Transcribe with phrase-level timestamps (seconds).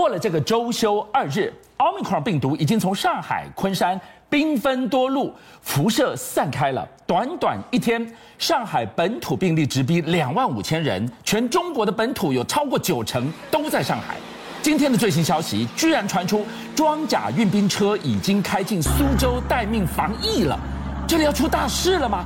[0.00, 5.30] 过了这个周休二日，Omicron 病毒已经从上海、昆山兵分多路，
[5.60, 6.88] 辐射散开了。
[7.06, 14.16] 短短一天，上海本土病例直逼两万五千人，全中国的本土有超过九成都在上海。
[14.62, 20.58] 今天的最新消息，居然传出装甲运兵车已经开进苏州待命防疫了，
[21.06, 22.24] 这里要出大事了吗？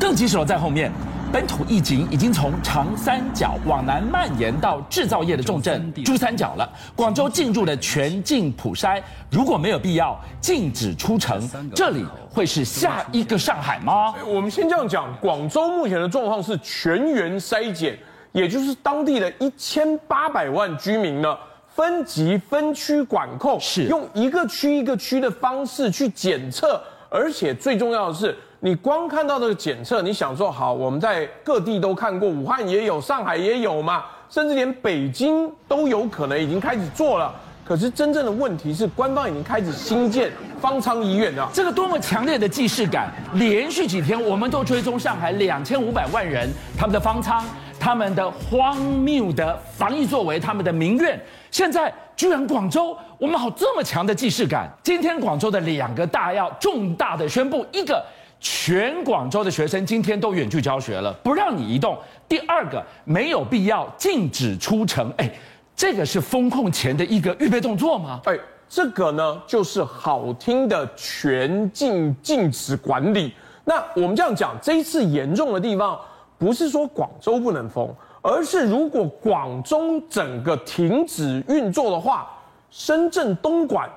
[0.00, 0.90] 更棘手在后面。
[1.30, 6.66] 本土疫情已经从长三角往南蔓延到制造业的重镇珠三角了。
[6.96, 11.38] 广州进入了全境普筛，如果没有必要，禁止出城。
[11.74, 14.14] 这里会是下一个上海吗？
[14.26, 17.98] 我们先这样讲，广州目前的状况是全员筛检，
[18.32, 21.36] 也就是当地的一千八百万居民呢，
[21.74, 28.36] 分级分区管控，是用一个区一个区的方式去检测，而且最重要的是。
[28.60, 37.32] 你光看到这个检测，你想说好，我们在各地都看过，武汉也有，上海也有嘛，甚至连北京都有可能已经开始做了。
[37.64, 41.48] 可是真正的问题是，官方已经开始新建方舱医院了。
[41.52, 43.12] 这个多么强烈的既视感！
[43.34, 47.44] 连续几天，我们都追踪上海两千五百万人他们的方舱，
[47.78, 51.16] 他们的荒谬的防疫作为，他们的民怨。
[51.52, 54.68] 现在居然广州，我们好这么强的既视感。
[54.82, 58.04] 今天广州的两个大要重大的宣布，一个。
[58.40, 61.98] 全广州的学生今天都远距教学了，不让你移动。
[62.28, 65.12] 第二个，没有必要禁止出城。
[65.16, 65.28] 哎，
[65.74, 68.20] 这个是封控前的一个预备动作吗？
[68.24, 73.32] 哎，这个呢，就是好听的全境禁止管理。
[73.64, 75.98] 那我们这样讲，这一次严重的地方，
[76.36, 82.28] 不是说广州不能封，而是如果广州整个停止运作的话，
[82.70, 83.88] 深圳、东莞。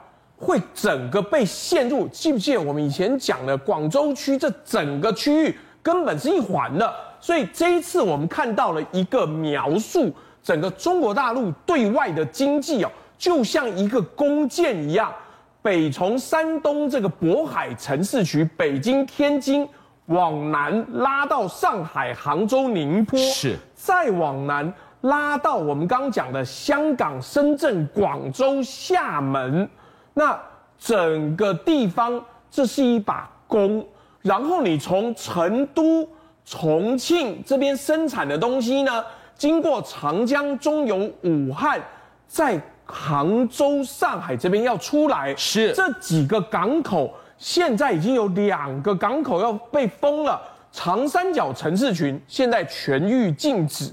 [0.44, 10.12] 会整个被陷入，记不记得我们以前讲的广州区这整个区域根本是一环的，所以这一次我们看到了一个描述，
[10.42, 15.14] 整个中国大陆对外的经济哦，就像一个弓箭一样，
[15.62, 19.70] 北从山东这个渤海城市区北京、天津
[20.12, 23.58] 往南拉到上海、杭州、宁波，是。
[23.74, 24.72] 再往南
[25.02, 29.68] 拉到我们刚刚讲的香港、深圳、广州、厦门。
[30.13, 30.38] 那
[30.78, 33.86] 整个地方，这是一把弓，
[34.22, 36.08] 然后你从成都、
[36.46, 39.03] 重庆这边生产的东西呢，
[39.36, 41.81] 经过长江中游、武汉，
[42.28, 45.72] 在杭州、上海这边要出来，是。
[45.74, 50.40] 这几个港口，现在已经有两个港口要被封了。
[50.72, 53.91] 长三角城市群现在全域禁止，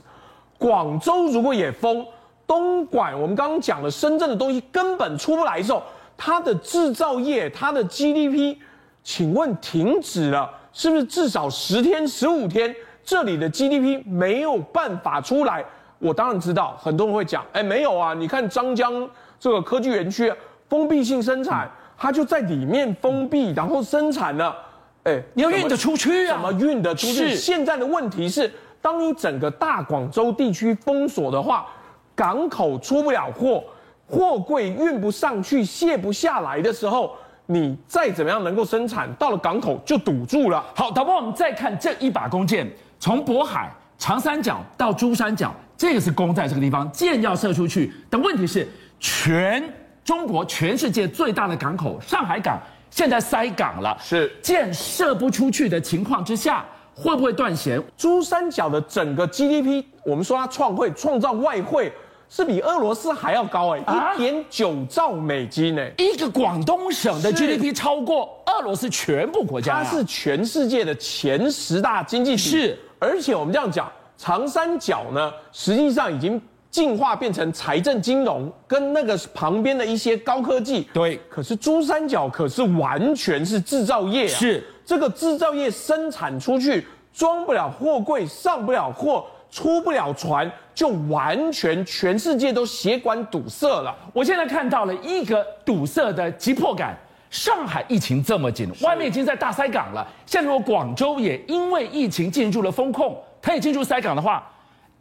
[0.58, 2.06] 广州如果也封，
[2.46, 5.82] 东莞我们刚刚讲的深圳的东西根本出不来的时候。
[6.14, 8.56] 它的制造业，它的 GDP，
[9.02, 15.64] 请问停止了，是不是至少十天、十五天，这里的 GDP 没有办法出来？
[16.00, 19.08] 我当然知道，很多人会讲，哎，没有啊，你看张江
[19.40, 20.32] 这个科技园区
[20.68, 24.56] 封闭性生产，它就在里面封闭，然后生产了，
[25.02, 26.34] 哎，你要运得出去啊？
[26.34, 27.34] 怎么运得出去？
[27.34, 28.50] 现在的问题是，
[28.80, 31.66] 当你整个大广州地区封锁的话，
[32.14, 33.62] 港口出不了货。
[34.10, 37.14] 货柜运不上去、卸不下来的时候，
[37.44, 40.64] 你再怎么样能够生产，到了港口就堵住了。
[40.74, 42.66] 好，导播，我们再看这一把弓箭，
[42.98, 47.92] 从渤海、长三角到珠三角，这个是弓在这个地方，箭要射出去。
[48.08, 48.66] 但问题是，
[48.98, 49.62] 全
[50.08, 52.58] 中国、全世界最大的港口上海港
[52.90, 56.64] 现在塞港了，是箭射不出去的情况之下，
[56.94, 57.78] 会不会断弦？
[57.94, 61.92] 珠三角的整个 GDP，我们说它创汇、创造外汇。
[62.30, 72.38] 是比俄罗斯还要高哎，一点九兆美金哎，一个广东省的 GDP 超过俄罗斯全部国家，它是全世界的前十大经济体。
[72.38, 76.40] 是，而且我们这样讲，长三角呢，实际上已经
[76.78, 80.86] 进化变成财政金融跟那个旁边的一些高科技。
[80.92, 89.26] 对，可是珠三角可是完全是制造业啊，是这个制造业生产出去装不了货柜，上不了货。
[89.50, 93.96] 出不了船，就完全全世界都血管堵塞了。
[94.12, 96.94] 我现在看到了一个堵塞的急迫感。
[97.30, 100.06] 上海疫情这么紧，外面已经在大塞港了。
[100.26, 104.46] 现在如果广州也因为疫情进入了封控，它也进入塞港的话，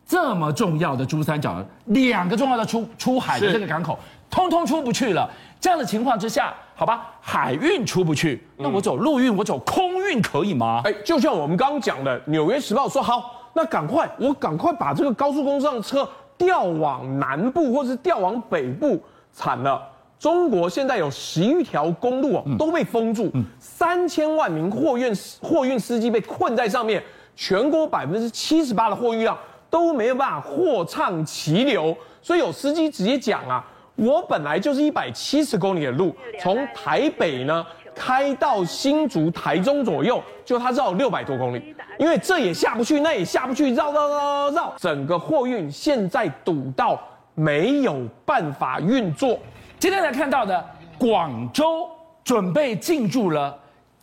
[0.08, 4.00] 这么重要的珠三角两个重要的出出海的这个港口，
[4.30, 5.30] 通通出不去了。
[5.60, 10.82] 这样的情况之下，好吧，海运出不去，那我走陆运，我走空运可以吗？
[10.86, 13.34] 哎，就像我们刚刚讲的，《纽约时报》说好。
[13.54, 16.08] 那赶快，我赶快把这个高速公路上的车
[16.38, 19.02] 调往南部，或是调往北部，
[19.34, 19.82] 惨了！
[20.20, 25.12] 中国现在有十一条公路都被封住，三千万名货运
[25.42, 27.04] 货运司机被困在上面，
[27.36, 29.36] 全国百分之七十八的货运量
[29.70, 33.66] 都没有办法货畅其流，所以有司机直接讲啊，
[33.96, 37.66] 我本来就是一百七十公里的路，从台北呢
[37.96, 47.00] 开到新竹、台中左右，就他绕六百多公里，因为这也下不去，那也下不去，绕绕绕绕绕，整个货运现在堵到
[47.34, 49.40] 没有办法运作。
[49.80, 50.64] 今天来看到的
[50.98, 51.88] 广州
[52.24, 53.58] 准备进入了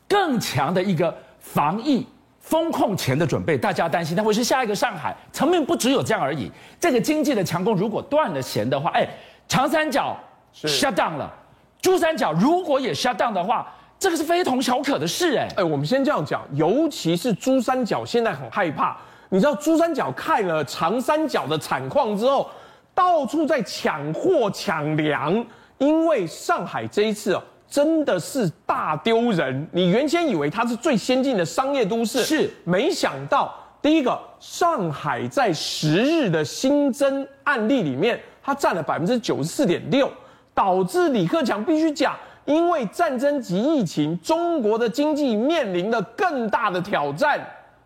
[0.08, 2.06] 更强的一个防疫
[2.44, 5.16] 风控前的准备，大家担心它会是下一个上海。
[5.32, 9.08] 层面不只有这样而已，这个经济的强攻如果断了弦的话，哎，
[9.48, 10.14] 长三角
[10.54, 11.32] shut down 了，
[11.80, 13.66] 珠三角如果也 shut down 的话，
[13.98, 18.94] 这个是非同小可的事，哎，哎，我们先这样讲，尤其是珠三角现在很害怕，
[19.30, 22.50] 你知道珠三角看了长三角的惨况之后，
[22.94, 25.44] 到处在抢货抢粮。
[25.78, 29.66] 因为上海这一次哦，真的是大丢人。
[29.72, 40.10] 你原先以为它是最先进的商业都市，是没想到第一个，上海在十日的新增案例里面，它占了百分之九十四点六，
[40.54, 47.38] 导致李克强必须讲，因为战争及疫情，中国的经济面临了更大的挑战。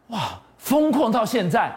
[0.09, 0.19] 哇，
[0.59, 1.75] 封控到现在。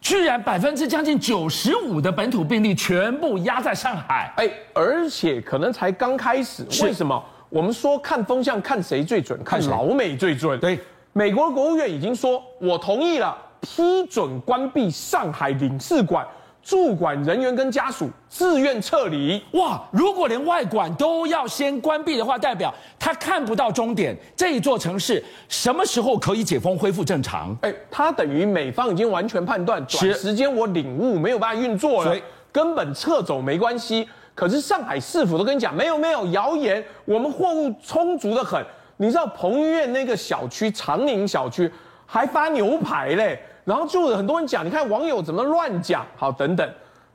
[0.00, 6.62] 居然百分之将近九十五的本土病例全部压在上海，哎，而且可能才刚开始。
[6.82, 7.24] 为什么？
[7.54, 9.40] 我们说看风向看谁最准？
[9.44, 10.58] 看老美最准。
[10.58, 10.76] 对，
[11.12, 16.26] 美国国务院已经说，我同意了，批准关闭上海领事馆。
[16.64, 19.40] 驻馆人员跟家属自愿撤离。
[19.52, 19.80] 哇！
[19.92, 24.16] 如果连外馆都要先关闭的话，代表他看不到终点。
[24.34, 27.56] 这一座城市什么时候可以解封恢复正常？
[27.60, 32.16] 哎，他等于美方已经完全判断，短时间我领悟没有办法运作了，
[32.50, 34.08] 根本撤走没关系。
[34.34, 38.64] 可是上海市府都跟你讲，没有没有谣言，我们货物充足的很。
[38.96, 41.70] 你知道彭于晏那个小区长宁小区
[42.06, 43.40] 还发牛排嘞。
[43.64, 46.68] 然后就有很多人讲，你看网友怎么乱讲，好等等，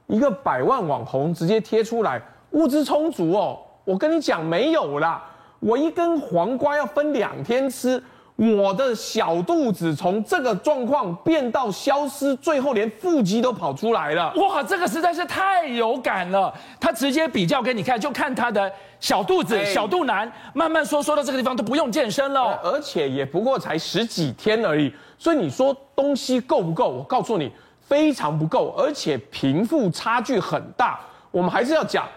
[0.07, 2.19] 一个百万网红直接贴出来，
[2.51, 5.23] 物资充足哦，我跟你讲没有啦，
[5.59, 8.01] 我一根黄瓜要分两天吃。
[8.39, 14.33] 我的小肚子从这个状况变到消失，最后连腹肌都跑出来了。
[14.35, 16.53] 哇，这个实在是太有感了。
[16.79, 18.71] 他直接比较给你看，就看他的
[19.01, 24.89] 小肚子、小肚腩，慢慢说说到这个地方都不用健身了，而且也不过才十几天而已。
[25.17, 26.87] 所以你说东西够不够？
[26.87, 27.51] 我告诉你，
[27.81, 30.97] 非常不够，而且贫富差距很大。
[31.29, 32.07] 我们还是要讲，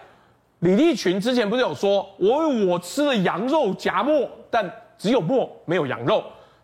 [0.63, 4.69] 李立群之前不是有说，我我吃了羊肉夹馍，但。
[4.95, 6.23] 只有馍没有羊肉，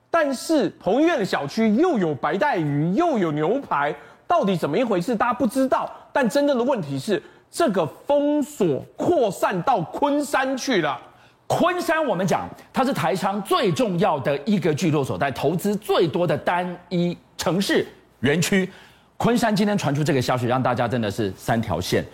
[0.10, 3.94] 但是彭于晏的小区又有白带鱼又有牛排，
[4.26, 5.14] 到底怎么一回事？
[5.14, 5.92] 大家不知道。
[6.14, 10.98] 但真正的问题是，这个封锁扩散到昆山去了。
[11.48, 17.86] 昆山我们讲它是台商最重要的一个聚落所在，投资最多的单一城市
[18.22, 18.70] 园区。
[19.18, 22.06] 昆山今天传出这个消息，让大家真的是三条线。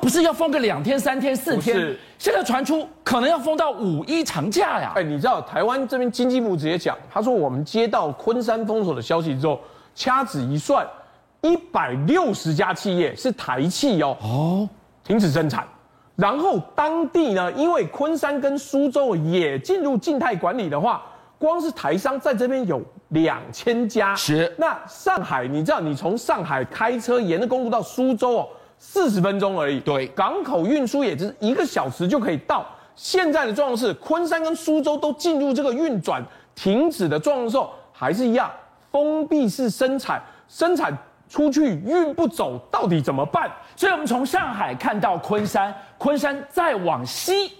[0.00, 4.92] 不是要封个两天、三天、四天，是现在传出可能要封到五一长假呀！
[4.96, 9.60] 哎，你知道台湾这边经济部直接讲，他说我们接到昆山封锁的消息之后，
[9.94, 10.86] 掐指一算，
[11.42, 14.68] 一百六十家企业是台企哦，哦，
[15.04, 15.66] 停止生产。
[16.16, 21.02] 然后当地呢，因为昆山跟苏州也进入静态管理的话，
[21.38, 24.14] 光是台商在这边有两千家。
[24.14, 24.52] 是。
[24.58, 28.48] 那上海，你知道你从上海开车沿着公路到苏州哦。
[28.82, 32.66] 四十分钟而已，对，港口运输也只一个小时就可以到。
[32.96, 38.50] 现在的状况是，昆山跟苏州都进入这个运转停止的状况的时候，还是一样
[38.90, 40.96] 封闭式生产，生产
[41.28, 43.50] 出去运不走，到底怎么办？
[43.76, 47.52] 所以我们从上海看到昆山，昆山再往西，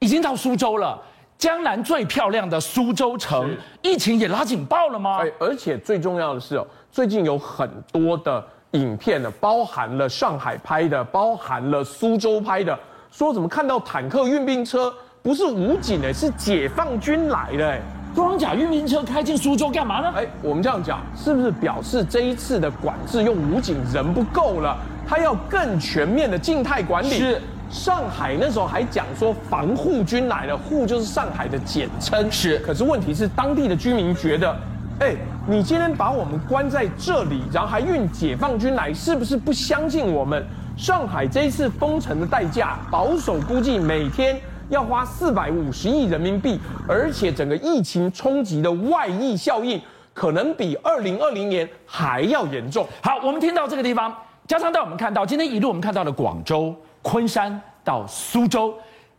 [0.00, 1.00] 已经到苏州了。
[1.38, 5.18] 江南最漂亮的苏州城，疫情也拉警报了吗？
[5.22, 8.46] 哎，而且最重要的是哦，最近有很多的。
[8.74, 12.78] 影片呢，包含了上海拍的，包含了苏州拍的，
[13.10, 17.80] 说怎么看到坦克运兵车不是武警哎，是解放军来的哎，
[18.14, 20.12] 装甲运兵车开进苏州干嘛呢？
[20.16, 24.76] 哎，我们这样讲是不是表示这一次的管制用武警人不够了，
[25.08, 27.10] 他要更全面的静态管理？
[27.10, 27.40] 是，
[27.70, 32.30] 上海那时候还讲说防护军来了，护就是上海的简称。
[32.30, 34.56] 是，可是问题是当地的居民觉得。
[35.00, 35.16] 哎，
[35.46, 40.42] 你今天把我们关在这里，然后还运解放军来，是不是不相信我们？
[40.74, 46.58] 上海这一次封城的代价，保守估计每天要花四百五十亿人民币，
[46.88, 49.78] 而且整个疫情冲击的外溢效应，
[50.14, 52.88] 可能比二零二零年还要严重。
[53.02, 58.74] 好，我们听到这个地方，加上带我们看到今天一路我们看到了广州、昆山到苏州。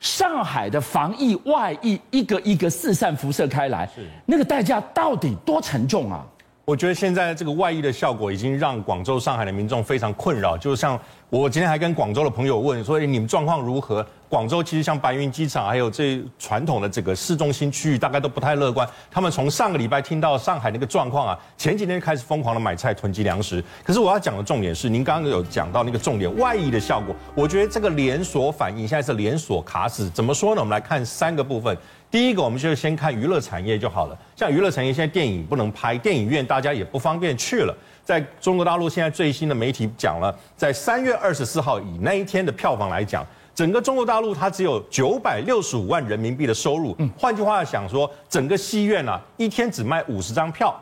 [0.05, 6.24] 上海的防疫外溢一个一个四散辐射开来，是那个代价到底多沉重啊？
[6.65, 10.57] 我觉得现在这个外溢的效果已经让广州、上海的民众非常困扰。
[10.57, 14.03] 就像我今天还跟广州的朋友问说，你们状况如何？
[14.27, 18.86] 广州其实像白云机场，还有这传统的这个市中心区域，大概都不太乐观。
[19.12, 23.63] 他们从上个礼拜听到上海那个状况啊，前几天开始疯狂的买菜囤积粮食。
[23.84, 30.10] 可是我要讲的重点是，您刚刚有讲到那个重点外溢的效果，我觉得这个连锁反应现在是连锁卡死。
[30.10, 30.62] 怎么说呢？
[30.62, 31.77] 我们来看三个部分。
[32.15, 34.17] 第一个，我们就先看娱乐产业就好了。
[34.38, 37.75] 像娱乐产业现在电影不能拍，电影院大家也不方便去了。
[38.05, 46.95] 在中国大陆现在最新的媒体讲了，在三月二十四号以那一天的票房来讲，整个中国大陆它只有九百六十五万人民币的收入。
[47.00, 50.74] 嗯，换句话想说，整个戏院啊，一天只卖五十张票，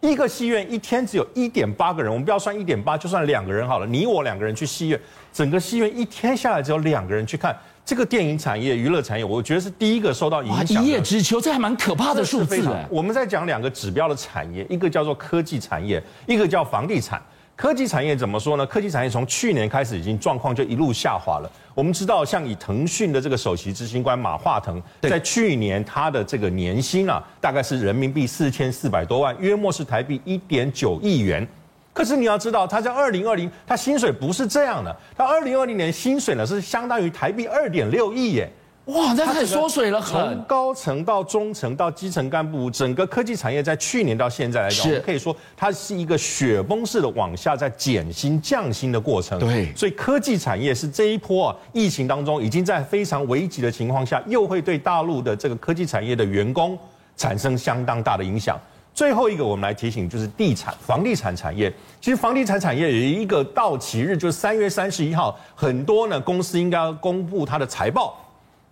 [0.00, 2.10] 一个戏院一天只有一点八个人。
[2.10, 5.00] 我们不要算一点八，就算两个人好了，你我两个人去戏院，
[5.32, 7.56] 整个戏院一天下来只有两个人去看。
[7.84, 10.82] 这个电影产业、娱乐产业，我觉得是第一个受到影响。
[10.84, 12.62] 一叶知秋，这还蛮可怕的数字。
[12.88, 17.20] 我们在讲两个指标的产业，一个叫做科技产业，一个叫房地产。
[17.60, 18.64] 科技产业怎么说呢？
[18.64, 21.52] 科技产业从去年开始已经状况就一路下滑了。
[21.74, 31.46] 我们知道，像以腾讯的这个首席执行官马化腾，在去年他的这个年薪啊，大概是人民币四千四百多万，约莫是台币一点九亿元。
[31.92, 34.96] 可是你要知道，他在二零二零，他薪水不是这样的。
[35.14, 38.50] 他二零二零年薪水呢是相当于台币二点六亿耶！
[38.86, 40.00] 哇，那太缩水了。
[40.00, 49.38] 从高层到中层到基层干部，整个科技产业在去年到现在来讲，我们可以说它是一个雪崩式的往下在减薪降薪的过程。
[49.38, 56.76] 对，所以科技产业是这一波啊疫情当中已经在非常危急的情况下，又会对大陆的这个科技产业的员工
[57.16, 58.58] 产生相当大的影响。
[58.92, 61.72] 最后一个，我们来提醒，就是地产、房地产产业。
[62.00, 68.18] 其实房地产产业有一个到期日，就是三月三十一号，很多呢公司应该要公布它的财报，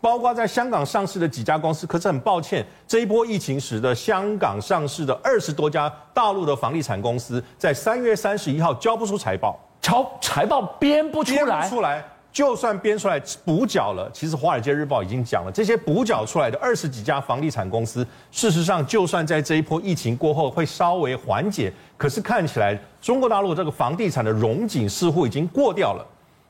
[0.00, 1.86] 包括在香港上市的几家公司。
[1.86, 12.04] 可是很抱歉，这一波疫情使得香港上市的二十多家大陆的房地产公司在三月三十一号交不出财报，交财报编不出来，编不出来。
[12.30, 26.06] 就算编出来补缴了，其实《华尔街日报》已经讲了，这些补缴出来的二十几家房地产公司，事实上就算在这一波疫情过后会稍微缓解，可是看起来中国大陆这个房地产的融景似乎已经过掉了。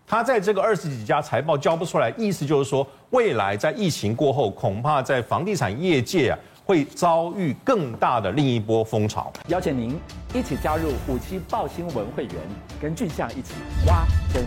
[0.08, 9.30] 他在这个二十几家财报交不出来，意思就是说，未来在疫情过后，恐怕在房地产业界啊会遭遇更大的另一波风潮。
[9.48, 9.98] 邀请您
[10.32, 12.34] 一起加入五七报新闻会员，
[12.80, 13.52] 跟俊相一起
[13.86, 14.42] 挖根。